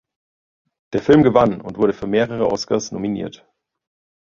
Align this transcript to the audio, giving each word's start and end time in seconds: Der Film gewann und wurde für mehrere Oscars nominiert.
Der 0.93 1.01
Film 1.03 1.21
gewann 1.21 1.61
und 1.61 1.77
wurde 1.77 1.93
für 1.93 2.07
mehrere 2.07 2.51
Oscars 2.51 2.91
nominiert. 2.91 3.45